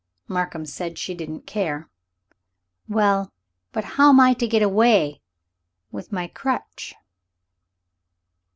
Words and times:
Markham 0.27 0.65
said 0.65 0.97
she 0.97 1.13
didn't 1.13 1.45
care. 1.45 1.87
"Well, 2.89 3.31
but 3.71 3.83
how 3.83 4.09
am 4.09 4.19
I 4.19 4.33
to 4.33 4.47
get 4.47 4.63
away 4.63 5.21
with 5.91 6.11
my 6.11 6.25
crutch?" 6.27 6.95